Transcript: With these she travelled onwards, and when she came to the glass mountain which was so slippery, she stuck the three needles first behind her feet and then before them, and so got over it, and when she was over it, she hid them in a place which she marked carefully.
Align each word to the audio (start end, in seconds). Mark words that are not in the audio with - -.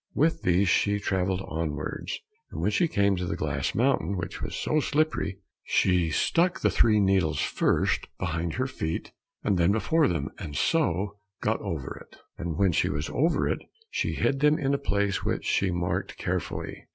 With 0.15 0.41
these 0.41 0.67
she 0.67 0.97
travelled 0.99 1.43
onwards, 1.47 2.17
and 2.49 2.59
when 2.59 2.71
she 2.71 2.87
came 2.87 3.15
to 3.17 3.27
the 3.27 3.35
glass 3.35 3.75
mountain 3.75 4.17
which 4.17 4.41
was 4.41 4.55
so 4.55 4.79
slippery, 4.79 5.37
she 5.63 6.09
stuck 6.09 6.59
the 6.61 6.71
three 6.71 6.99
needles 6.99 7.39
first 7.39 8.07
behind 8.17 8.55
her 8.55 8.65
feet 8.65 9.11
and 9.43 9.59
then 9.59 9.71
before 9.71 10.07
them, 10.07 10.29
and 10.39 10.55
so 10.55 11.19
got 11.39 11.61
over 11.61 11.95
it, 11.99 12.17
and 12.35 12.57
when 12.57 12.71
she 12.71 12.89
was 12.89 13.11
over 13.11 13.47
it, 13.47 13.59
she 13.91 14.13
hid 14.13 14.39
them 14.39 14.57
in 14.57 14.73
a 14.73 14.79
place 14.79 15.23
which 15.23 15.45
she 15.45 15.69
marked 15.69 16.17
carefully. 16.17 16.87